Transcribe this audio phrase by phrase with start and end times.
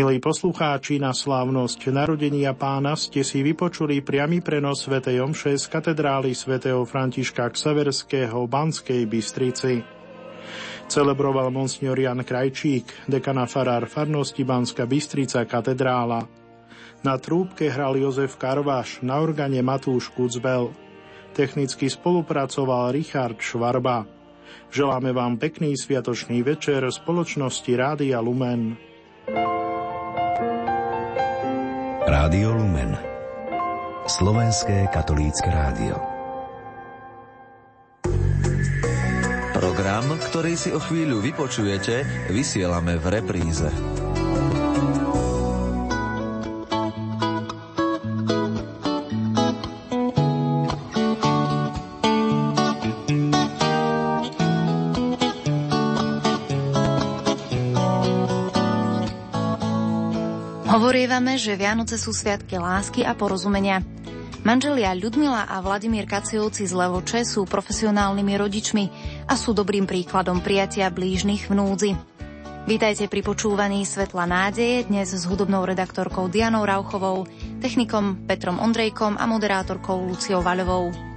[0.00, 4.96] Milí poslucháči, na slávnosť narodenia pána ste si vypočuli priamy prenos Sv.
[5.04, 9.84] Omše z katedrály svätého Františka Ksaverského Banskej Bystrici.
[10.88, 16.24] Celebroval monsignor Jan Krajčík, dekana farár farnosti Banská Bystrica katedrála.
[17.04, 20.72] Na trúbke hral Jozef Karvaš, na organe Matúš Kucbel.
[21.36, 24.08] Technicky spolupracoval Richard Švarba.
[24.72, 28.80] Želáme vám pekný sviatočný večer spoločnosti Rádia Lumen.
[32.00, 32.96] Rádio Lumen
[34.08, 36.00] Slovenské katolícke rádio
[39.52, 43.68] Program, ktorý si o chvíľu vypočujete, vysielame v repríze.
[61.40, 63.80] Že Vianoce sú sviatky lásky a porozumenia.
[64.44, 68.84] Manželia Ľudmila a Vladimír Kacejovci z Levoče sú profesionálnymi rodičmi
[69.24, 71.96] a sú dobrým príkladom prijatia blížnych v.
[72.68, 77.24] Vítajte pri počúvaní Svetla nádeje dnes s hudobnou redaktorkou Dianou Rauchovou,
[77.64, 81.09] technikom Petrom Ondrejkom a moderátorkou Luciou Vaľovou.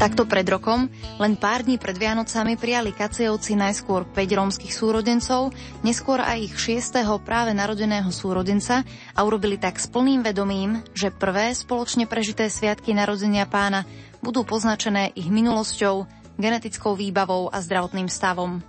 [0.00, 0.88] Takto pred rokom,
[1.20, 5.52] len pár dní pred Vianocami prijali Kacejovci najskôr 5 rómskych súrodencov,
[5.84, 7.04] neskôr aj ich 6.
[7.20, 8.80] práve narodeného súrodenca
[9.12, 13.84] a urobili tak s plným vedomím, že prvé spoločne prežité sviatky narodenia pána
[14.24, 16.08] budú poznačené ich minulosťou,
[16.40, 18.64] genetickou výbavou a zdravotným stavom.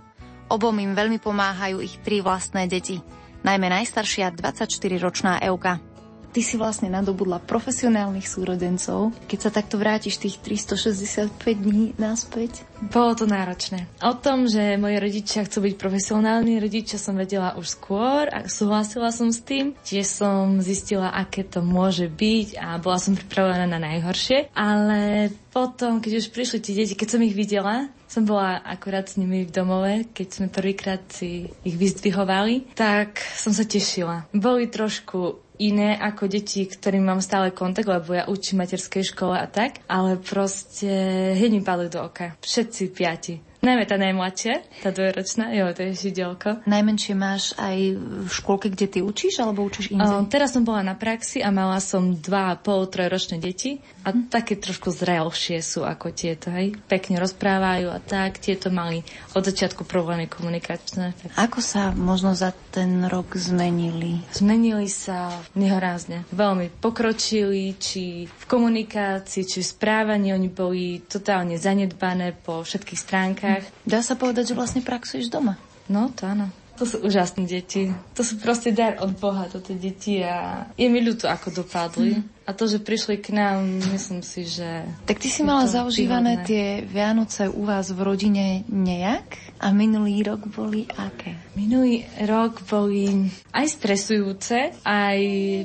[0.52, 3.00] Obom im veľmi pomáhajú ich tri vlastné deti,
[3.40, 5.91] najmä najstaršia 24-ročná Euka.
[6.32, 12.64] Ty si vlastne nadobudla profesionálnych súrodencov, keď sa takto vrátiš tých 365 dní naspäť.
[12.82, 13.84] Bolo to náročné.
[14.00, 19.12] O tom, že moji rodičia chcú byť profesionálni rodičia som vedela už skôr a súhlasila
[19.12, 19.76] som s tým.
[19.84, 24.48] Tiež som zistila, aké to môže byť a bola som pripravená na najhoršie.
[24.56, 29.16] Ale potom, keď už prišli tie deti, keď som ich videla, som bola akurát s
[29.16, 34.28] nimi v domove, keď sme prvýkrát si ich vyzdvihovali, tak som sa tešila.
[34.36, 39.46] Boli trošku iné ako deti, ktorým mám stále kontakt, lebo ja učím materskej škole a
[39.46, 40.90] tak, ale proste
[41.38, 42.34] hneď mi do oka.
[42.42, 43.51] Všetci piati.
[43.62, 46.66] Najmä tá najmladšia, tá dvojročná, jo, to je šidelko.
[46.66, 50.02] Najmenšie máš aj v škôlke, kde ty učíš, alebo učíš inde?
[50.02, 54.10] Um, teraz som bola na praxi a mala som dva a pol, trojročné deti a
[54.10, 54.34] hm.
[54.34, 56.74] také trošku zrelšie sú ako tieto, hej.
[56.90, 58.42] Pekne rozprávajú a tak.
[58.42, 59.06] Tieto mali
[59.38, 61.14] od začiatku problémy komunikačné.
[61.14, 61.30] Tak.
[61.38, 64.26] Ako sa možno za ten rok zmenili?
[64.34, 66.26] Zmenili sa nehorázne.
[66.34, 70.34] Veľmi pokročili, či v komunikácii, či v správaní.
[70.34, 73.84] Oni boli totálne zanedbané po všetkých stránkach rodinách.
[73.84, 75.60] Dá sa povedať, že vlastne praxuješ doma?
[75.90, 76.48] No, to áno.
[76.80, 77.92] To sú úžasné deti.
[78.16, 82.16] To sú proste dar od Boha, toto deti a je mi ľúto, ako dopadli.
[82.16, 82.24] Mm.
[82.42, 83.62] A to, že prišli k nám,
[83.94, 84.82] myslím si, že...
[85.06, 89.38] Tak ty si mala zaužívané tie Vianoce u vás v rodine nejak?
[89.62, 91.38] A minulý rok boli aké?
[91.54, 95.18] Minulý rok boli aj stresujúce, aj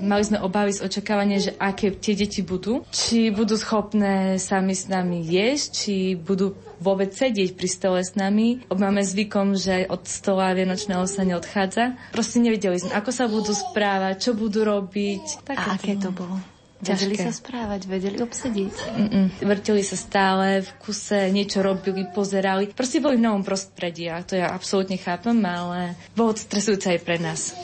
[0.06, 2.86] mali sme obavy z očakávania, že aké tie deti budú.
[2.94, 8.62] Či budú schopné sami s nami jesť, či budú vôbec sedieť pri stole s nami.
[8.70, 11.98] Máme zvykom, že od stola vianočného sa neodchádza.
[12.14, 15.42] Proste nevedeli sme, ako sa budú správať, čo budú robiť.
[15.42, 16.38] Také A aké to bolo?
[16.78, 18.76] Vedeli sa správať, vedeli obsediť.
[18.94, 19.26] Mm-mm.
[19.42, 22.70] Vrtili sa stále v kuse, niečo robili, pozerali.
[22.70, 27.00] Proste boli v novom prostredí a to ja absolútne chápem, ale bolo to stresujúce aj
[27.02, 27.58] pre nás.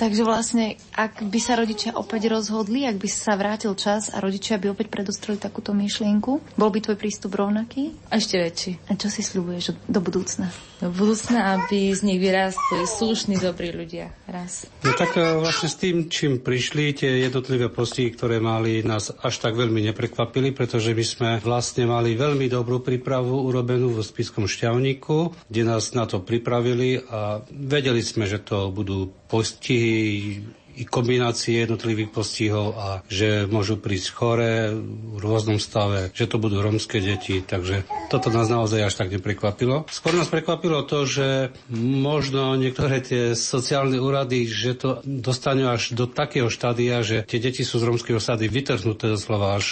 [0.00, 4.56] Takže vlastne, ak by sa rodičia opäť rozhodli, ak by sa vrátil čas a rodičia
[4.56, 7.92] by opäť predostreli takúto myšlienku, bol by tvoj prístup rovnaký?
[8.08, 8.72] A ešte väčší.
[8.88, 10.48] A čo si sľubuješ do budúcna?
[10.80, 14.16] Do budúcna, aby z nich vyrástli slušní, dobrí ľudia.
[14.24, 14.64] Raz.
[14.80, 19.44] No tak e, vlastne s tým, čím prišli, tie jednotlivé postihy, ktoré mali, nás až
[19.44, 25.48] tak veľmi neprekvapili, pretože my sme vlastne mali veľmi dobrú prípravu urobenú v spiskom šťavníku,
[25.52, 30.40] kde nás na to pripravili a vedeli sme, že to budú postihy
[30.88, 37.02] kombinácie jednotlivých postihov a že môžu prísť chore v rôznom stave, že to budú romské
[37.02, 39.86] deti, takže toto nás naozaj až tak neprekvapilo.
[39.90, 46.06] Skôr nás prekvapilo to, že možno niektoré tie sociálne úrady, že to dostanú až do
[46.10, 49.66] takého štádia, že tie deti sú z romskej osady vytrhnuté doslova až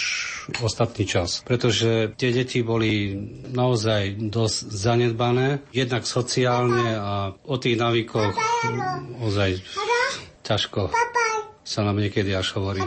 [0.61, 1.45] ostatný čas.
[1.45, 3.15] Pretože tie deti boli
[3.53, 7.13] naozaj dosť zanedbané, jednak sociálne a
[7.45, 8.33] o tých návykoch
[9.21, 9.61] ozaj
[10.49, 10.89] ťažko
[11.61, 12.81] sa nám niekedy až hovorí.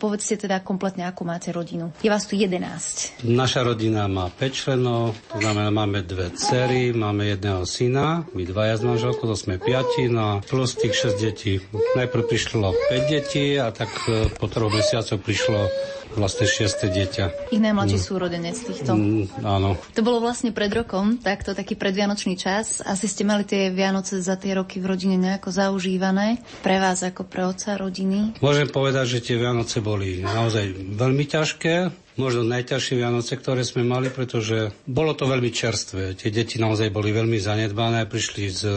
[0.00, 1.92] povedzte teda kompletne, ako máte rodinu.
[2.02, 3.22] Je vás tu 11.
[3.28, 8.80] Naša rodina má 5 členov, to znamená, máme dve cery, máme jedného syna, my dvaja
[8.80, 11.60] s manželkou, to sme piati, no plus tých 6 detí.
[11.94, 13.92] Najprv prišlo 5 detí a tak
[14.40, 15.68] po troch mesiacoch prišlo
[16.16, 17.52] vlastne šieste dieťa.
[17.54, 18.04] Ich najmladší mm.
[18.04, 18.92] súrodenec týchto.
[18.94, 19.76] Mm, áno.
[19.96, 22.84] To bolo vlastne pred rokom, takto taký predvianočný čas.
[22.84, 26.42] Asi ste mali tie Vianoce za tie roky v rodine nejako zaužívané.
[26.60, 28.38] Pre vás ako pre otca rodiny?
[28.44, 34.12] Môžem povedať, že tie Vianoce boli naozaj veľmi ťažké možno najťažšie Vianoce, ktoré sme mali,
[34.12, 36.18] pretože bolo to veľmi čerstvé.
[36.18, 38.72] Tie deti naozaj boli veľmi zanedbané, prišli s e,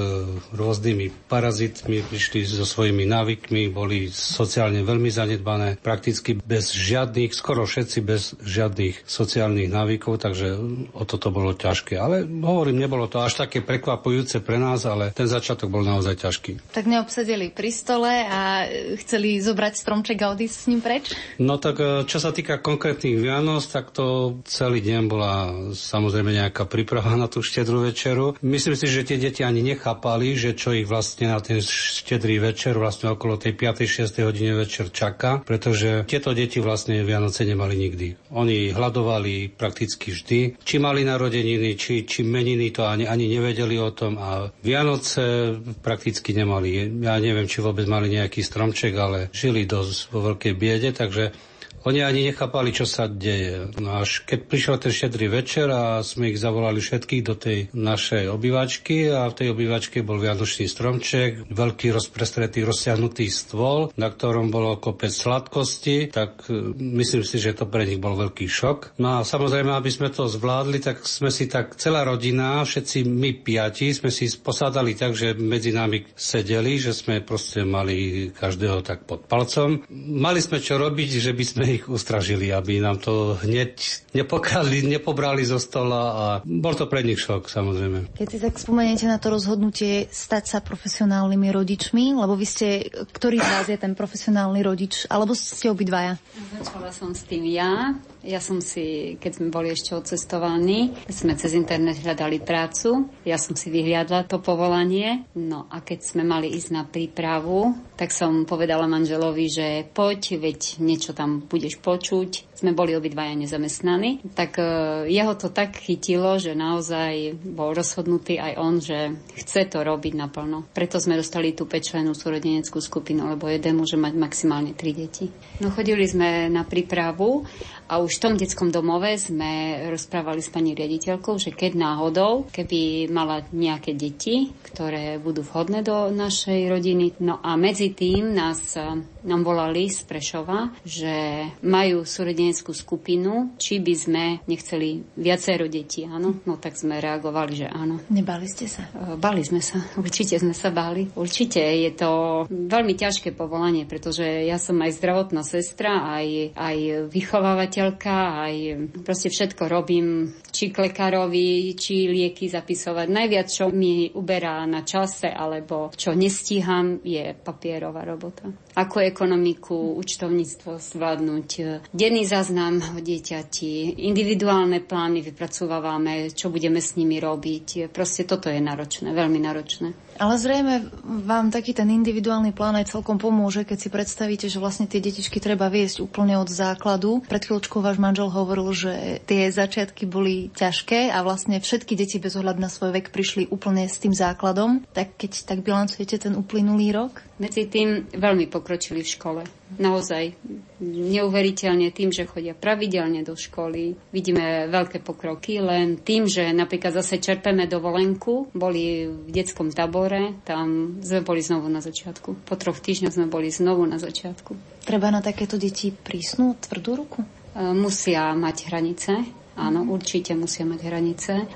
[0.56, 8.00] rôznymi parazitmi, prišli so svojimi návykmi, boli sociálne veľmi zanedbané, prakticky bez žiadnych, skoro všetci
[8.02, 10.56] bez žiadnych sociálnych návykov, takže
[10.96, 12.00] o toto bolo ťažké.
[12.00, 16.72] Ale hovorím, nebolo to až také prekvapujúce pre nás, ale ten začiatok bol naozaj ťažký.
[16.72, 18.66] Tak neobsedeli pri stole a
[19.04, 21.12] chceli zobrať stromček a odísť s ním preč?
[21.42, 23.35] No tak e, čo sa týka konkrétnych Vianoc,
[23.68, 25.34] tak to celý deň bola
[25.76, 28.40] samozrejme nejaká príprava na tú štedrú večeru.
[28.40, 32.78] Myslím si, že tie deti ani nechápali, že čo ich vlastne na ten štedrý večer,
[32.80, 33.84] vlastne okolo tej 5.
[33.84, 34.28] 6.
[34.28, 38.32] hodine večer čaká, pretože tieto deti vlastne Vianoce nemali nikdy.
[38.32, 40.62] Oni hľadovali prakticky vždy.
[40.62, 46.32] Či mali narodeniny, či, či meniny, to ani, ani nevedeli o tom a Vianoce prakticky
[46.32, 47.02] nemali.
[47.04, 51.55] Ja neviem, či vôbec mali nejaký stromček, ale žili dosť vo veľkej biede, takže
[51.86, 53.70] oni ani nechápali, čo sa deje.
[53.78, 58.26] No až keď prišiel ten štedrý večer a sme ich zavolali všetkých do tej našej
[58.34, 64.82] obývačky a v tej obývačke bol vianočný stromček, veľký rozprestretý, rozsiahnutý stôl, na ktorom bolo
[64.82, 68.98] kopec sladkosti, tak e, myslím si, že to pre nich bol veľký šok.
[68.98, 73.46] No a samozrejme, aby sme to zvládli, tak sme si tak, celá rodina, všetci my
[73.46, 79.06] piati, sme si posádali tak, že medzi nami sedeli, že sme proste mali každého tak
[79.06, 79.86] pod palcom.
[79.94, 83.76] Mali sme čo robiť, že by sme ich ustražili, aby nám to hneď
[84.16, 88.16] nepokradli, nepobrali zo stola a bol to pre nich šok, samozrejme.
[88.16, 93.44] Keď si tak spomeniete na to rozhodnutie stať sa profesionálnymi rodičmi, lebo vy ste, ktorý
[93.44, 96.16] z vás je ten profesionálny rodič, alebo ste obidvaja?
[96.56, 97.94] Začala som s tým ja,
[98.26, 103.06] ja som si, keď sme boli ešte odcestovaní, sme cez internet hľadali prácu.
[103.24, 105.30] Ja som si vyhliadla to povolanie.
[105.38, 110.82] No a keď sme mali ísť na prípravu, tak som povedala manželovi, že poď, veď
[110.82, 114.64] niečo tam budeš počuť sme boli obidvaja nezamestnaní, tak e,
[115.12, 120.64] jeho to tak chytilo, že naozaj bol rozhodnutý aj on, že chce to robiť naplno.
[120.72, 125.28] Preto sme dostali tú pečlenú súrodeneckú skupinu, lebo jeden môže mať maximálne tri deti.
[125.60, 127.44] No chodili sme na prípravu
[127.92, 133.12] a už v tom detskom domove sme rozprávali s pani riaditeľkou, že keď náhodou, keby
[133.12, 138.80] mala nejaké deti, ktoré budú vhodné do našej rodiny, no a medzi tým nás
[139.26, 146.40] nám volali z Prešova, že majú súrodeneckú skupinu, či by sme nechceli viacero detí, áno?
[146.46, 148.00] No tak sme reagovali, že áno.
[148.14, 148.86] Nebali ste sa?
[148.94, 151.10] E, bali sme sa, určite sme sa báli.
[151.18, 152.12] Určite je to
[152.48, 156.78] veľmi ťažké povolanie, pretože ja som aj zdravotná sestra, aj, aj
[157.10, 158.54] vychovávateľka, aj
[159.02, 163.08] proste všetko robím, či k lekárovi, či lieky zapisovať.
[163.10, 168.48] Najviac, čo mi uberá na čase, alebo čo nestíham, je papierová robota.
[168.76, 171.50] Ako ekonomiku, účtovníctvo zvládnuť,
[171.96, 177.90] denný záznam o dieťati, individuálne plány vypracovávame, čo budeme s nimi robiť.
[177.92, 180.05] Proste toto je náročné, veľmi náročné.
[180.16, 184.88] Ale zrejme vám taký ten individuálny plán aj celkom pomôže, keď si predstavíte, že vlastne
[184.88, 187.20] tie detičky treba viesť úplne od základu.
[187.28, 192.40] Pred chvíľočkou váš manžel hovoril, že tie začiatky boli ťažké a vlastne všetky deti bez
[192.40, 194.88] ohľadu na svoj vek prišli úplne s tým základom.
[194.96, 197.25] Tak keď tak bilancujete ten uplynulý rok?
[197.36, 199.42] Medzi tým veľmi pokročili v škole.
[199.76, 200.40] Naozaj
[200.80, 203.92] neuveriteľne tým, že chodia pravidelne do školy.
[204.16, 210.96] Vidíme veľké pokroky, len tým, že napríklad zase čerpeme dovolenku, boli v detskom tabore, tam
[211.04, 212.48] sme boli znovu na začiatku.
[212.48, 214.86] Po troch týždňoch sme boli znovu na začiatku.
[214.88, 217.20] Treba na takéto deti prísnu, tvrdú ruku?
[217.20, 217.28] E,
[217.76, 219.14] musia mať hranice,
[219.56, 221.34] Áno, určite musia mať hranice.
[221.40, 221.48] E,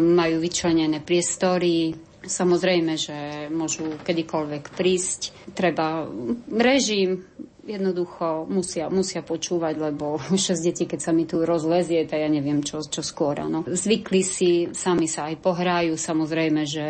[0.00, 3.16] majú vyčlenené priestory, Samozrejme, že
[3.50, 5.34] môžu kedykoľvek prísť.
[5.58, 6.06] Treba
[6.54, 7.26] režim,
[7.62, 12.60] jednoducho musia, musia počúvať, lebo 6 detí, keď sa mi tu rozlezie, tak ja neviem,
[12.62, 13.44] čo, čo skôr.
[13.46, 13.64] No.
[13.66, 16.86] Zvykli si, sami sa aj pohrajú, samozrejme, že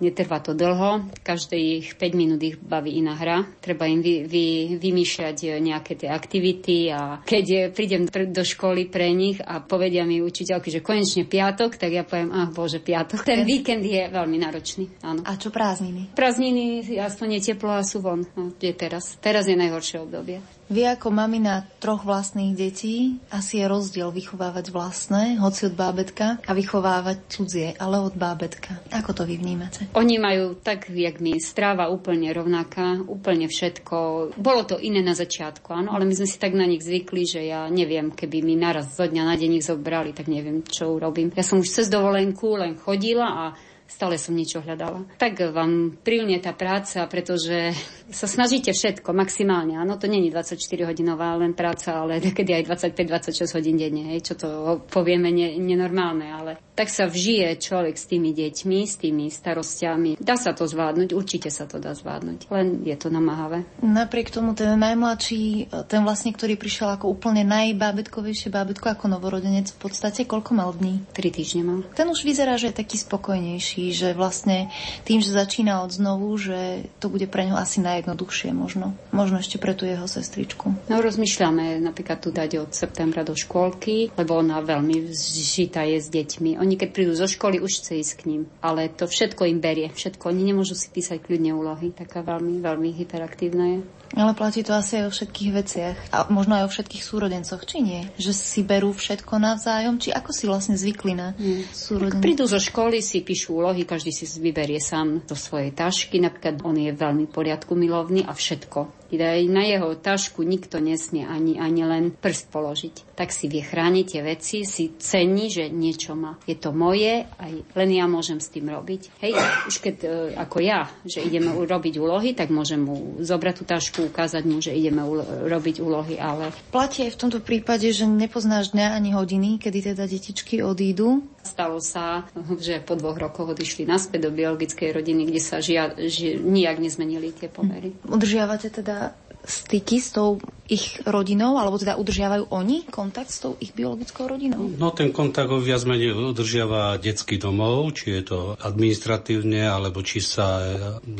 [0.00, 1.10] netrvá to dlho.
[1.22, 3.44] Každých 5 minút ich baví iná hra.
[3.60, 4.46] Treba im vy, vy,
[4.78, 10.70] vymýšľať nejaké tie aktivity a keď prídem do školy pre nich a povedia mi učiteľky,
[10.70, 13.24] že konečne piatok, tak ja poviem, ah bože, piatok.
[13.26, 14.84] Ten víkend je veľmi náročný.
[15.02, 15.24] Áno.
[15.26, 16.14] A čo prázdniny?
[16.14, 18.24] Prázdniny, aspoň je teplo a sú von.
[18.36, 19.16] No, je teraz.
[19.18, 20.44] Teraz je najhoršie obdobie.
[20.68, 26.52] Vy ako mamina troch vlastných detí, asi je rozdiel vychovávať vlastné, hoci od bábetka, a
[26.52, 28.80] vychovávať cudzie, ale od bábetka.
[28.92, 29.88] Ako to vy vnímate?
[29.96, 33.96] Oni majú tak, jak my, stráva úplne rovnaká, úplne všetko.
[34.36, 37.40] Bolo to iné na začiatku, áno, ale my sme si tak na nich zvykli, že
[37.48, 41.32] ja neviem, keby mi naraz zo dňa na deň ich zobrali, tak neviem, čo urobím.
[41.36, 43.44] Ja som už cez dovolenku len chodila a
[43.92, 45.04] stále som niečo hľadala.
[45.20, 47.76] Tak vám prilnie tá práca, pretože
[48.08, 49.76] sa snažíte všetko maximálne.
[49.76, 54.48] Áno, to není 24-hodinová len práca, ale kedy aj 25-26 hodín denne, hej, čo to
[54.88, 60.16] povieme ne, nenormálne, ale tak sa vžije človek s tými deťmi, s tými starostiami.
[60.16, 63.68] Dá sa to zvládnuť, určite sa to dá zvládnuť, len je to namáhavé.
[63.84, 69.78] Napriek tomu ten najmladší, ten vlastne, ktorý prišiel ako úplne najbábetkovejšie bábetko ako novorodenec, v
[69.78, 71.04] podstate koľko mal dní?
[71.12, 71.78] Tri týždne mal.
[71.92, 74.70] Ten už vyzerá, že je taký spokojnejší, že vlastne
[75.02, 78.94] tým, že začína od znovu, že to bude pre ňo asi najjednoduchšie možno.
[79.10, 80.70] Možno ešte pre tú jeho sestričku.
[80.86, 85.10] No rozmýšľame napríklad tu dať od septembra do škôlky, lebo ona veľmi
[85.42, 88.42] žita je s deťmi oni keď prídu zo školy, už chce ísť k ním.
[88.60, 89.88] Ale to všetko im berie.
[89.88, 90.28] Všetko.
[90.34, 91.94] Oni nemôžu si písať kľudne úlohy.
[91.94, 93.78] Taká veľmi, veľmi hyperaktívna je.
[94.12, 95.96] Ale platí to asi aj o všetkých veciach.
[96.12, 98.04] A možno aj o všetkých súrodencoch, či nie?
[98.20, 101.72] Že si berú všetko navzájom, či ako si vlastne zvykli na hmm.
[101.72, 102.20] súrodencoch?
[102.20, 106.20] Prídu zo školy, si píšu úlohy, každý si vyberie sám do svojej tašky.
[106.20, 111.60] Napríklad on je veľmi poriadku milovný a všetko aj na jeho tašku nikto nesmie ani,
[111.60, 112.94] ani len prst položiť.
[113.12, 116.40] Tak si vie chrániť tie veci, si cení, že niečo má.
[116.48, 119.20] Je to moje, aj len ja môžem s tým robiť.
[119.20, 119.36] Hej,
[119.68, 124.00] už keď e, ako ja, že ideme robiť úlohy, tak môžem mu zobrať tú tašku,
[124.08, 125.04] ukázať mu, že ideme
[125.50, 126.54] robiť úlohy, ale...
[126.72, 131.26] Platí aj v tomto prípade, že nepoznáš dňa ani hodiny, kedy teda detičky odídu?
[131.42, 132.22] Stalo sa,
[132.62, 137.34] že po dvoch rokoch odišli naspäť do biologickej rodiny, kde sa žia, ži, nijak nezmenili
[137.34, 137.98] tie pomery.
[138.06, 139.01] Udržiavate teda
[139.44, 140.38] styky s tou
[140.72, 144.72] ich rodinou, alebo teda udržiavajú oni kontakt s tou ich biologickou rodinou?
[144.80, 150.64] No ten kontakt viac menej udržiava detský domov, či je to administratívne, alebo či sa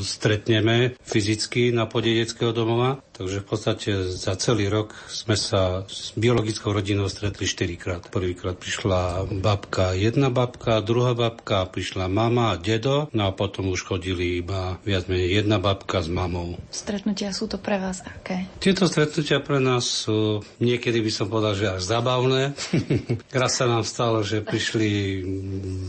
[0.00, 3.05] stretneme fyzicky na pôde detského domova.
[3.12, 8.02] Takže v podstate za celý rok sme sa s biologickou rodinou stretli 4 krát.
[8.09, 13.85] Prvýkrát prišla babka, jedna babka, druhá babka, prišla mama a dedo, no a potom už
[13.85, 16.57] chodili iba viac menej jedna babka s mamou.
[16.73, 18.49] Stretnutia sú to pre vás aké?
[18.61, 22.52] Tieto stretnutia pre nás sú niekedy by som povedal, že až zabavné.
[23.33, 25.23] Raz sa nám stalo, že prišli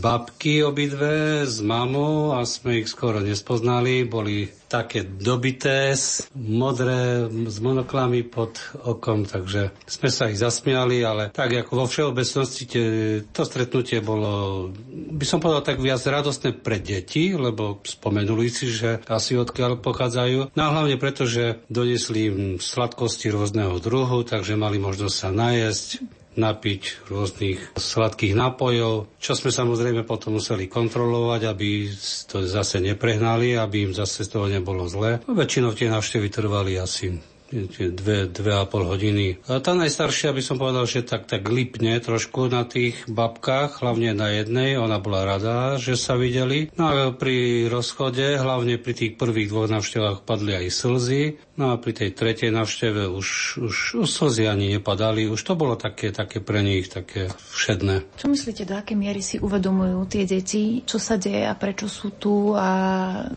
[0.00, 4.08] babky obidve s mamou a sme ich skoro nespoznali.
[4.08, 5.94] Boli také dobité,
[6.34, 12.62] modré, s monoklami pod okom, takže sme sa ich zasmiali, ale tak ako vo všeobecnosti
[12.66, 12.86] tie,
[13.30, 14.68] to stretnutie bolo,
[15.14, 20.58] by som povedal tak viac radostné pre deti, lebo spomenuli si, že asi odkiaľ pochádzajú.
[20.58, 26.02] No a hlavne preto, že donesli im sladkosti rôzneho druhu, takže mali možnosť sa najesť,
[26.36, 31.88] napiť rôznych sladkých nápojov, čo sme samozrejme potom museli kontrolovať, aby
[32.30, 35.22] to zase neprehnali, aby im zase z toho nebolo zle.
[35.26, 39.38] No, väčšinou tie návštevy trvali asi dve, dve a pol hodiny.
[39.46, 44.12] A tá najstaršia by som povedal, že tak, tak lipne trošku na tých babkách, hlavne
[44.12, 46.74] na jednej, ona bola rada, že sa videli.
[46.74, 51.22] No a pri rozchode, hlavne pri tých prvých dvoch návštevách padli aj slzy,
[51.54, 53.28] no a pri tej tretej návšteve už,
[53.62, 58.18] už, už slzy ani nepadali, už to bolo také, také pre nich také všedné.
[58.18, 62.18] Čo myslíte, do akej miery si uvedomujú tie deti, čo sa deje a prečo sú
[62.18, 62.68] tu a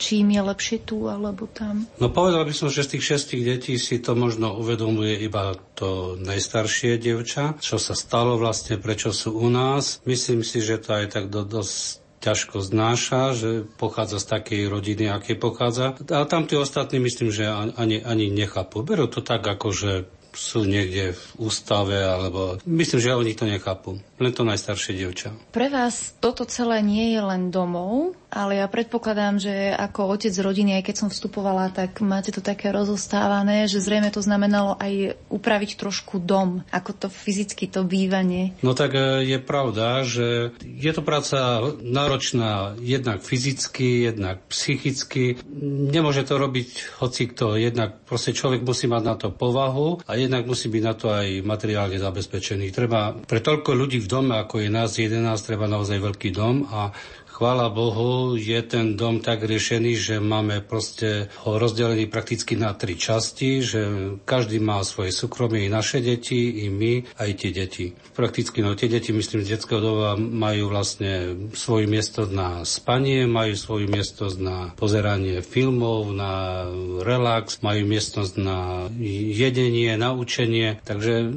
[0.01, 1.85] či im je lepšie tu alebo tam?
[2.01, 6.15] No povedal by som, že z tých šestých detí si to možno uvedomuje iba to
[6.15, 9.99] najstaršie dievča, čo sa stalo vlastne, prečo sú u nás.
[10.07, 15.11] Myslím si, že to aj tak do, dosť ťažko znáša, že pochádza z takej rodiny,
[15.11, 15.99] aké pochádza.
[16.07, 18.81] A tam tí ostatní myslím, že ani, ani nechápu.
[18.81, 19.91] Berú to tak, ako že
[20.37, 23.97] sú niekde v ústave, alebo myslím, že oni to nechápu.
[24.21, 25.33] Len to najstaršie dievča.
[25.49, 30.75] Pre vás toto celé nie je len domov, ale ja predpokladám, že ako otec rodiny,
[30.79, 35.79] aj keď som vstupovala, tak máte to také rozostávané, že zrejme to znamenalo aj upraviť
[35.79, 38.51] trošku dom, ako to fyzicky to bývanie.
[38.59, 45.39] No tak e, je pravda, že je to práca náročná jednak fyzicky, jednak psychicky.
[45.87, 47.55] Nemôže to robiť hoci kto.
[47.55, 51.47] Jednak proste človek musí mať na to povahu a jednak musí byť na to aj
[51.47, 52.75] materiálne zabezpečený.
[52.75, 56.91] Treba pre toľko ľudí v dome, ako je nás 11, treba naozaj veľký dom a
[57.37, 62.97] chvála Bohu, je ten dom tak riešený, že máme proste ho rozdelený prakticky na tri
[62.97, 63.81] časti, že
[64.25, 67.85] každý má svoje súkromie, i naše deti, i my, aj tie deti.
[68.15, 73.53] Prakticky, no tie deti, myslím, z detského doma majú vlastne svoje miesto na spanie, majú
[73.53, 76.65] svoje miesto na pozeranie filmov, na
[77.01, 78.89] relax, majú miestnosť na
[79.33, 81.31] jedenie, na učenie, takže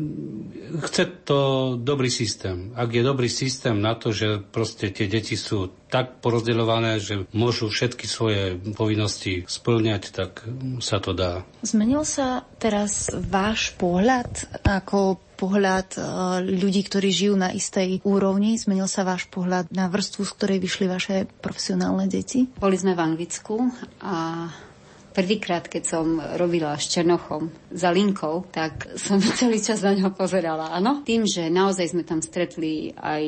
[0.87, 1.41] chce to
[1.79, 2.71] dobrý systém.
[2.79, 7.67] Ak je dobrý systém na to, že proste tie deti sú tak porozdeľované, že môžu
[7.69, 10.47] všetky svoje povinnosti splňať, tak
[10.79, 11.43] sa to dá.
[11.67, 16.01] Zmenil sa teraz váš pohľad ako pohľad e,
[16.45, 18.61] ľudí, ktorí žijú na istej úrovni?
[18.61, 22.45] Zmenil sa váš pohľad na vrstvu, z ktorej vyšli vaše profesionálne deti?
[22.61, 23.57] Boli sme v Anglicku
[24.05, 24.47] a
[25.11, 30.71] Prvýkrát, keď som robila s Černochom za linkou, tak som celý čas na ňo pozerala.
[30.71, 33.25] Áno, tým, že naozaj sme tam stretli aj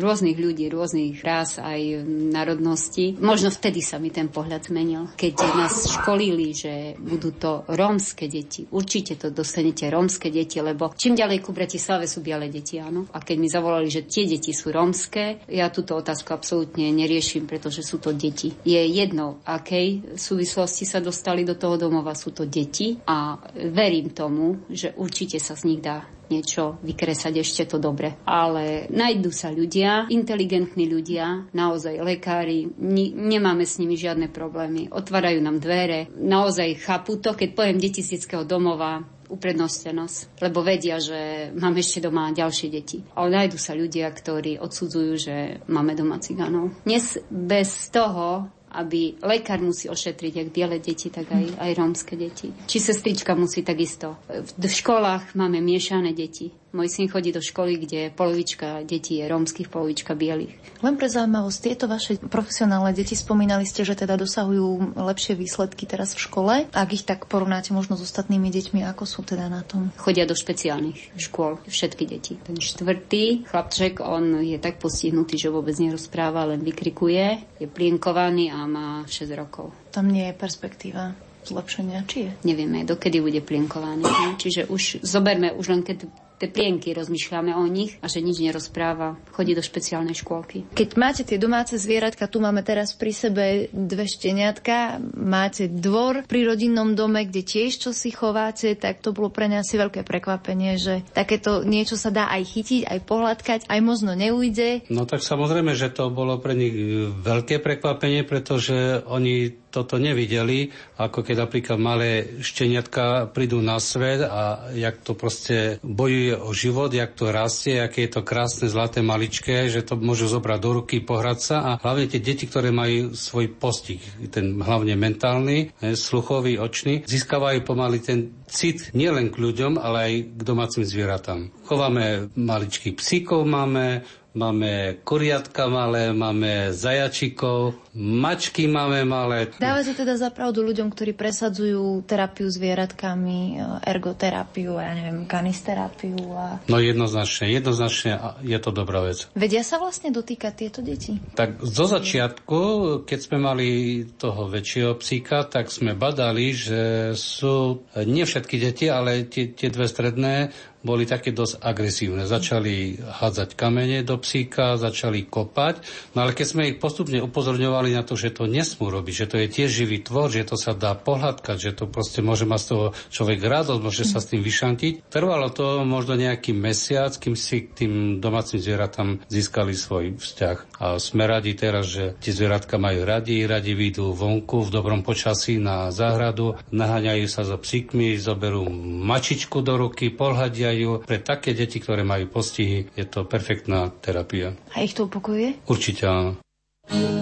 [0.00, 5.12] rôznych ľudí, rôznych rás, aj národností, možno vtedy sa mi ten pohľad zmenil.
[5.20, 11.12] Keď nás školili, že budú to rómske deti, určite to dostanete rómske deti, lebo čím
[11.12, 13.04] ďalej ku Bratislave sú biele deti, áno.
[13.12, 17.84] A keď mi zavolali, že tie deti sú rómske, ja túto otázku absolútne neriešim, pretože
[17.84, 18.56] sú to deti.
[18.64, 23.34] Je jedno, akej súvislosti sa dostali dostali do toho domova, sú to deti a
[23.74, 28.14] verím tomu, že určite sa z nich dá niečo vykresať ešte to dobre.
[28.22, 32.70] Ale najdú sa ľudia, inteligentní ľudia, naozaj lekári,
[33.18, 34.94] nemáme s nimi žiadne problémy.
[34.94, 40.96] Otvárajú nám dvere, naozaj chápu to, keď poviem deti z detského domova, uprednostenosť, lebo vedia,
[40.96, 43.04] že mám ešte doma ďalšie deti.
[43.12, 45.34] Ale nájdu sa ľudia, ktorí odsudzujú, že
[45.68, 46.72] máme doma cigánov.
[46.88, 52.52] Dnes bez toho aby lekár musí ošetriť jak biele deti, tak aj, aj rómske deti.
[52.68, 54.20] Či sestrička musí takisto.
[54.58, 56.52] V školách máme miešané deti.
[56.68, 60.52] Môj syn chodí do školy, kde polovička detí je rómskych, polovička bielých.
[60.84, 66.12] Len pre zaujímavosť, tieto vaše profesionálne deti spomínali ste, že teda dosahujú lepšie výsledky teraz
[66.12, 66.54] v škole.
[66.76, 69.88] Ak ich tak porovnáte možno s ostatnými deťmi, ako sú teda na tom?
[69.96, 72.36] Chodia do špeciálnych škôl, všetky deti.
[72.36, 78.68] Ten štvrtý chlapček, on je tak postihnutý, že vôbec nerozpráva, len vykrikuje, je plienkovaný a
[78.68, 79.72] má 6 rokov.
[79.88, 81.16] Tam nie je perspektíva
[81.48, 82.30] zlepšenia, či je?
[82.44, 84.36] Nevieme, dokedy bude plienkovanie.
[84.36, 89.14] Čiže už zoberme, už len keď tie plienky, rozmýšľame o nich a že nič nerozpráva,
[89.30, 90.66] chodí do špeciálnej škôlky.
[90.74, 96.46] Keď máte tie domáce zvieratka, tu máme teraz pri sebe dve šteniatka, máte dvor pri
[96.46, 100.80] rodinnom dome, kde tiež čo si chováte, tak to bolo pre nás asi veľké prekvapenie,
[100.80, 104.88] že takéto niečo sa dá aj chytiť, aj pohľadkať, aj možno neujde.
[104.88, 106.72] No tak samozrejme, že to bolo pre nich
[107.20, 114.72] veľké prekvapenie, pretože oni toto nevideli, ako keď napríklad malé šteniatka prídu na svet a
[114.72, 119.68] jak to proste bojuje o život, jak to rastie, aké je to krásne, zlaté, maličké,
[119.68, 123.52] že to môžu zobrať do ruky, pohrať sa a hlavne tie deti, ktoré majú svoj
[123.56, 124.00] postih,
[124.32, 130.40] ten hlavne mentálny, sluchový, očný, získavajú pomaly ten cit nielen k ľuďom, ale aj k
[130.42, 131.52] domácim zvieratám.
[131.68, 134.02] Chováme maličkých psíkov, máme,
[134.36, 139.50] máme kuriatka malé, máme zajačikov, mačky máme malé.
[139.56, 146.60] Dávate teda zapravdu ľuďom, ktorí presadzujú terapiu zvieratkami, ergoterapiu, ja neviem, kanisterapiu a...
[146.70, 149.26] No jednoznačne, jednoznačne je to dobrá vec.
[149.34, 151.18] Vedia sa vlastne dotýkať tieto deti?
[151.34, 152.60] Tak zo začiatku,
[153.08, 153.68] keď sme mali
[154.14, 156.82] toho väčšieho psíka, tak sme badali, že
[157.18, 162.24] sú nie všetky deti, ale tie, tie dve stredné boli také dosť agresívne.
[162.24, 165.82] Začali hádzať kamene do psíka, začali kopať,
[166.14, 169.36] no ale keď sme ich postupne upozorňovali na to, že to nesmú robiť, že to
[169.42, 172.68] je tiež živý tvor, že to sa dá pohľadkať, že to proste môže mať z
[172.70, 175.10] toho človek radosť, môže sa s tým vyšantiť.
[175.10, 180.78] Trvalo to možno nejaký mesiac, kým si k tým domácim zvieratám získali svoj vzťah.
[180.78, 185.58] A sme radi teraz, že tie zvieratka majú radi, radi výjdu vonku v dobrom počasí
[185.58, 188.70] na záhradu, naháňajú sa za psíkmi, zoberú
[189.02, 191.04] mačičku do ruky, pohľadia rozvíjajú.
[191.04, 194.52] Pre také deti, ktoré majú postihy, je to perfektná terapia.
[194.76, 195.64] A ich to upokojuje?
[195.64, 196.30] Určite áno.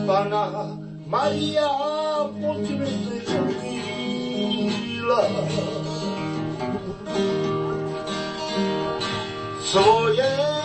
[0.06, 0.74] Pana
[1.06, 1.70] Maria,
[9.66, 10.55] svojého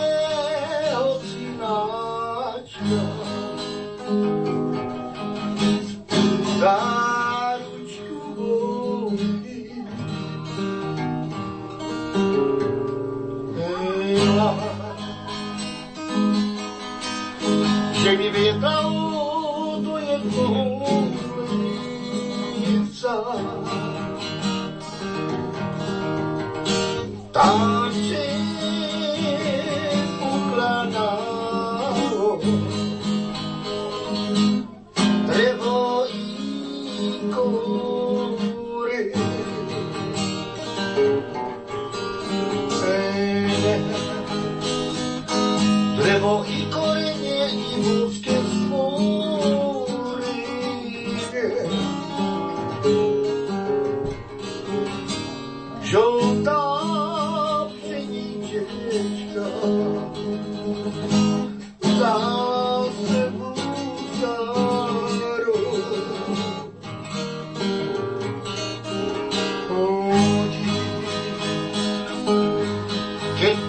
[18.02, 18.28] že mi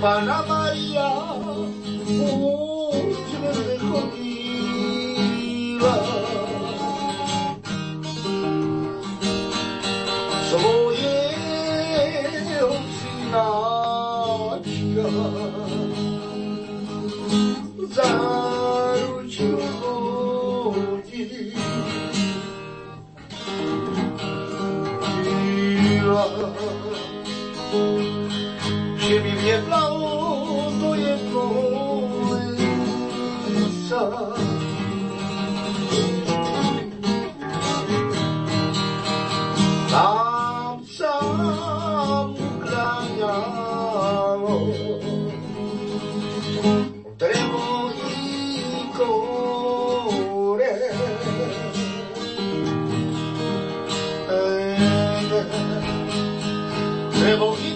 [0.03, 0.52] banana.
[57.33, 57.72] revolvido.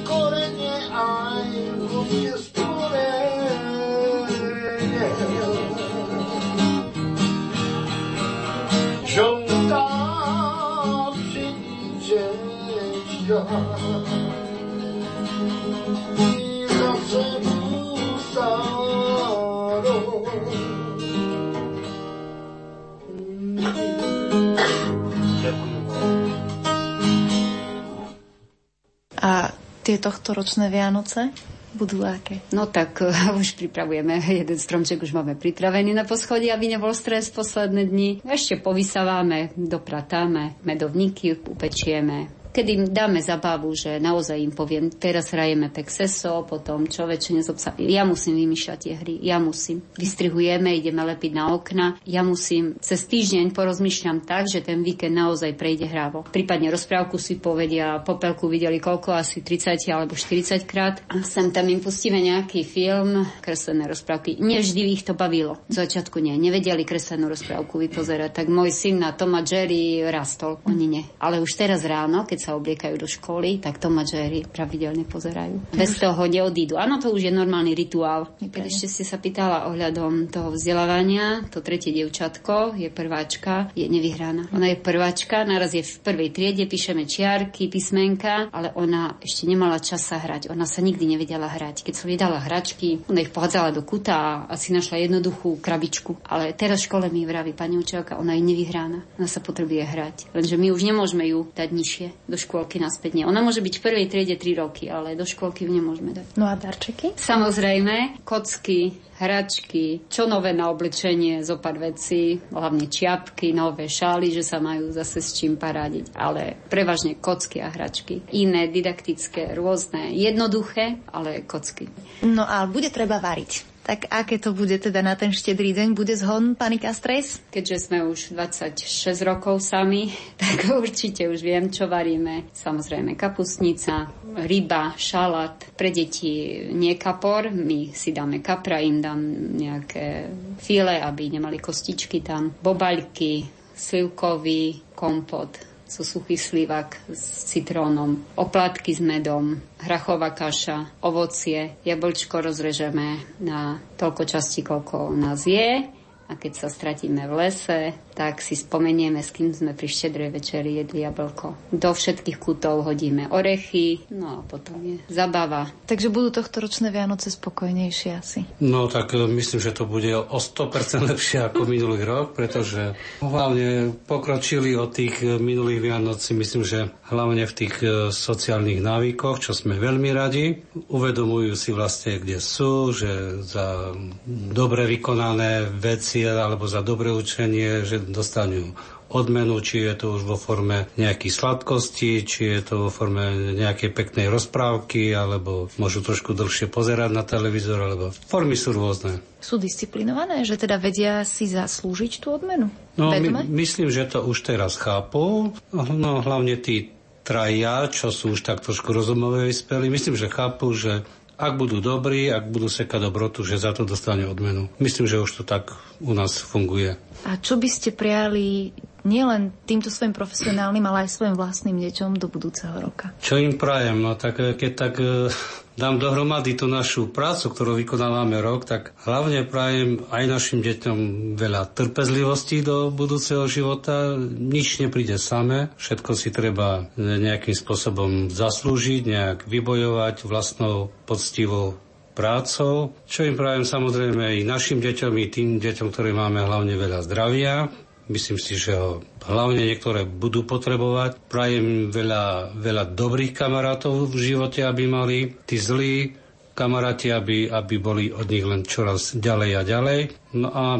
[29.88, 31.32] Tie tohtoročné Vianoce
[31.71, 32.43] budú aké?
[32.52, 33.00] No tak
[33.39, 38.10] už pripravujeme, jeden stromček už máme pripravený na poschodí, aby nebol stres posledné dni.
[38.28, 45.70] Ešte povysávame, dopratáme, medovníky upečieme, kedy im dáme zabavu, že naozaj im poviem, teraz hrajeme
[45.70, 47.78] pexeso, potom človeče nezobsa.
[47.78, 49.86] Ja musím vymýšľať tie hry, ja musím.
[49.93, 55.54] Vystrihujeme, ideme lepiť na okna, ja musím cez týždeň porozmýšľam tak, že ten víkend naozaj
[55.54, 56.26] prejde hrávo.
[56.26, 61.04] Prípadne rozprávku si povedia, popelku videli koľko, asi 30 alebo 40 krát.
[61.13, 64.41] A sem tam im pustíme nejaký film, kreslené rozprávky.
[64.41, 65.62] Nie vždy ich to bavilo.
[65.70, 66.34] Z začiatku nie.
[66.39, 68.32] Nevedeli kreslenú rozprávku vypozerať.
[68.34, 70.63] Tak môj syn na Toma Jerry rastol.
[70.65, 71.04] Oni nie.
[71.20, 75.76] Ale už teraz ráno, keď sa obliekajú do školy, tak to Jerry pravidelne pozerajú.
[75.76, 76.78] Bez toho neodídu.
[76.80, 78.32] Áno, to už je normálny rituál.
[78.40, 84.48] Keď ešte ste sa pýtala ohľadom toho vzdelávania, to tretie dievčatko je prváčka, je nevyhraná.
[84.54, 89.82] Ona je prváčka, naraz je v prvej triede, píšeme čiarky, písmenka, ale ona ešte nemala
[89.82, 90.54] čas sa hrať.
[90.54, 91.84] Ona sa nikdy nevedela hrať.
[91.84, 96.22] Keď som jej dala hračky, ona ich pohádzala do kuta a asi našla jednoduchú krabičku.
[96.30, 99.00] Ale teraz v škole mi vraví pani učiteľka, ona je nevyhrána.
[99.18, 100.16] Ona sa potrebuje hrať.
[100.32, 103.26] Lenže my už nemôžeme ju dať nižšie do do škôlky naspäť nie.
[103.26, 106.38] Ona môže byť v prvej triede 3 roky, ale do škôlky ju nemôžeme dať.
[106.38, 107.17] No a darčeky?
[107.17, 114.45] Samozrejme, kocky, hračky, čo nové na oblečenie, zo pár vecí, hlavne čiapky, nové šály, že
[114.45, 118.21] sa majú zase s čím parádiť, ale prevažne kocky a hračky.
[118.38, 121.89] Iné, didaktické, rôzne, jednoduché, ale kocky.
[122.21, 123.77] No a bude treba variť.
[123.88, 125.95] Tak aké to bude teda na ten štedrý deň?
[125.95, 127.39] Bude zhon panika stres?
[127.47, 128.84] Keďže sme už 26
[129.23, 130.12] rokov sami,
[130.43, 132.52] tak určite už viem, čo varíme.
[132.52, 134.12] Samozrejme kapusnica,
[134.43, 135.71] ryba, šalát.
[135.71, 139.23] Pre deti nie kapor, my si dáme kapra, im dám
[139.56, 142.52] nejaké file, aby nemali kostičky tam.
[142.60, 152.43] Bobaľky, slivkový kompot, sú suchý slivak s citrónom, oplatky s medom, hrachová kaša, ovocie, jablčko
[152.43, 155.88] rozrežeme na toľko časti, koľko nás je.
[156.28, 157.80] A keď sa stratíme v lese,
[158.18, 161.70] tak si spomenieme, s kým sme pri štedrej večeri jedli jablko.
[161.70, 165.70] Do všetkých kútov hodíme orechy, no a potom je zabava.
[165.86, 168.42] Takže budú tohto ročné Vianoce spokojnejšie asi?
[168.66, 173.94] No tak e, myslím, že to bude o 100% lepšie ako minulý rok, pretože hlavne
[174.10, 179.54] pokročili od tých e, minulých Vianoc, myslím, že hlavne v tých e, sociálnych návykoch, čo
[179.54, 180.58] sme veľmi radi.
[180.90, 183.94] Uvedomujú si vlastne, kde sú, že za
[184.26, 188.74] dobre vykonané veci alebo za dobré učenie, že dostanú
[189.08, 193.96] odmenu, či je to už vo forme nejakých sladkostí, či je to vo forme nejakej
[193.96, 199.24] peknej rozprávky, alebo môžu trošku dlhšie pozerať na televízor, alebo formy sú rôzne.
[199.39, 202.67] Sú disciplinované, že teda vedia si zaslúžiť tú odmenu?
[203.00, 205.56] No, my, myslím, že to už teraz chápu.
[205.72, 206.91] No, hlavne tí
[207.28, 209.91] traja, čo sú už tak trošku rozumové vyspeli.
[209.91, 211.04] Myslím, že chápu, že
[211.38, 214.74] ak budú dobrí, ak budú sekať dobrotu, že za to dostane odmenu.
[214.82, 216.98] Myslím, že už to tak u nás funguje.
[217.28, 218.72] A čo by ste prijali
[219.04, 223.12] nielen týmto svojim profesionálnym, ale aj svojim vlastným deťom do budúceho roka?
[223.20, 224.00] Čo im prajem?
[224.00, 225.28] No tak eh, keď tak eh,
[225.82, 230.98] dám dohromady tú našu prácu, ktorú vykonávame rok, tak hlavne prajem aj našim deťom
[231.36, 234.16] veľa trpezlivosti do budúceho života.
[234.28, 241.78] Nič nepríde samé, všetko si treba nejakým spôsobom zaslúžiť, nejak vybojovať vlastnou poctivou
[242.18, 242.98] prácou.
[243.06, 247.70] Čo im prajem samozrejme i našim deťom, i tým deťom, ktorí máme hlavne veľa zdravia,
[248.08, 251.28] Myslím si, že ho hlavne niektoré budú potrebovať.
[251.28, 255.36] Prajem veľa, veľa dobrých kamarátov v živote, aby mali.
[255.44, 256.16] Tí zlí
[256.56, 260.00] kamaráti, aby, aby boli od nich len čoraz ďalej a ďalej.
[260.40, 260.80] No a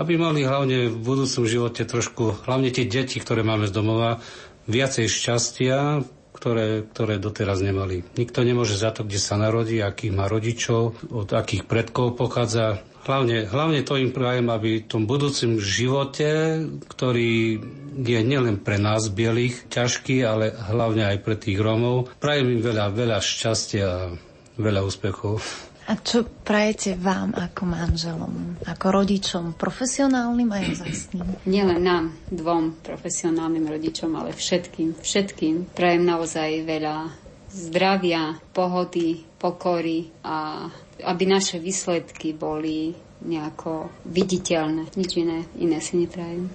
[0.00, 4.24] aby mali hlavne v budúcom živote trošku, hlavne tie deti, ktoré máme z domova,
[4.64, 6.00] viacej šťastia,
[6.34, 8.02] ktoré, ktoré doteraz nemali.
[8.18, 12.82] Nikto nemôže za to, kde sa narodí, akých má rodičov, od akých predkov pochádza.
[13.04, 17.60] Hlavne, hlavne to im prajem, aby v tom budúcim živote, ktorý
[18.00, 22.90] je nielen pre nás bielých ťažký, ale hlavne aj pre tých Rómov, prajem im veľa,
[22.96, 24.10] veľa šťastia a
[24.56, 25.38] veľa úspechov.
[25.84, 31.28] A čo prajete vám ako manželom, ako rodičom, profesionálnym aj vlastným?
[31.44, 35.76] Nielen nám, dvom profesionálnym rodičom, ale všetkým, všetkým.
[35.76, 37.12] Prajem naozaj veľa
[37.52, 40.66] zdravia, pohody, pokory a
[41.04, 44.88] aby naše výsledky boli nejako viditeľné.
[44.96, 46.48] Nič iné, iné si neprajem.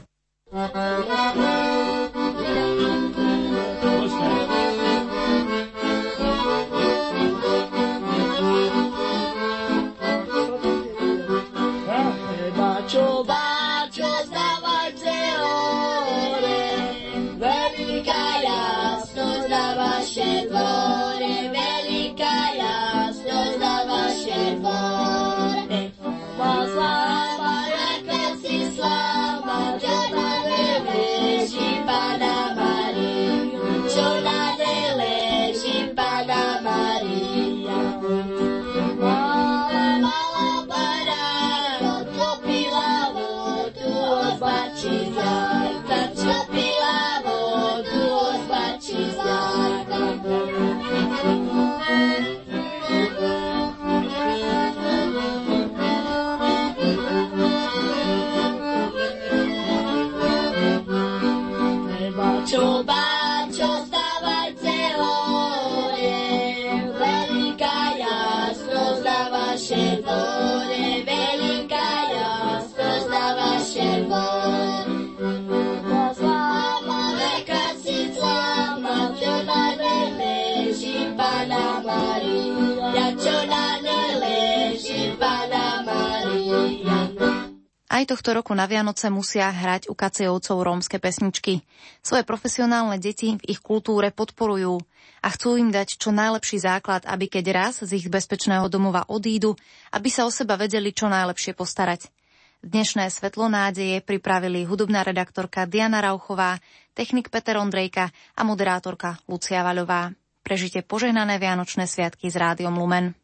[87.90, 91.66] Aj tohto roku na Vianoce musia hrať u kacejovcov rómske pesničky.
[92.06, 94.78] Svoje profesionálne deti v ich kultúre podporujú
[95.26, 99.58] a chcú im dať čo najlepší základ, aby keď raz z ich bezpečného domova odídu,
[99.90, 102.14] aby sa o seba vedeli čo najlepšie postarať.
[102.62, 106.62] Dnešné svetlo nádeje pripravili hudobná redaktorka Diana Rauchová,
[106.94, 110.14] technik Peter Ondrejka a moderátorka Lucia Vaľová.
[110.46, 113.18] Prežite požehnané Vianočné sviatky s Rádiom Lumen.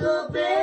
[0.00, 0.55] little bit.